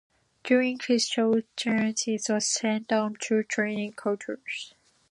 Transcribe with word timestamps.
During 0.43 0.79
this 0.87 1.07
short 1.07 1.45
tenure 1.55 1.93
he 1.95 2.19
was 2.27 2.47
sent 2.47 2.91
on 2.91 3.17
two 3.21 3.43
training 3.43 3.93
courses. 3.93 4.73